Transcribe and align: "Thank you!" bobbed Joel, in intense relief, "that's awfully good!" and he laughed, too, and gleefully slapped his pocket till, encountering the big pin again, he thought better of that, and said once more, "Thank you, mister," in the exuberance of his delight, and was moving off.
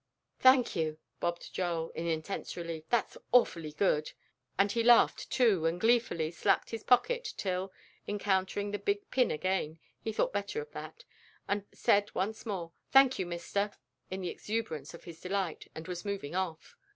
"Thank 0.39 0.75
you!" 0.75 0.97
bobbed 1.19 1.53
Joel, 1.53 1.91
in 1.91 2.07
intense 2.07 2.57
relief, 2.57 2.89
"that's 2.89 3.19
awfully 3.31 3.71
good!" 3.71 4.13
and 4.57 4.71
he 4.71 4.81
laughed, 4.81 5.29
too, 5.29 5.67
and 5.67 5.79
gleefully 5.79 6.31
slapped 6.31 6.71
his 6.71 6.81
pocket 6.83 7.31
till, 7.37 7.71
encountering 8.07 8.71
the 8.71 8.79
big 8.79 9.07
pin 9.11 9.29
again, 9.29 9.77
he 10.01 10.11
thought 10.11 10.33
better 10.33 10.59
of 10.59 10.71
that, 10.71 11.05
and 11.47 11.67
said 11.71 12.15
once 12.15 12.47
more, 12.47 12.71
"Thank 12.89 13.19
you, 13.19 13.27
mister," 13.27 13.73
in 14.09 14.21
the 14.21 14.29
exuberance 14.29 14.95
of 14.95 15.03
his 15.03 15.21
delight, 15.21 15.67
and 15.75 15.87
was 15.87 16.03
moving 16.03 16.33
off. 16.33 16.75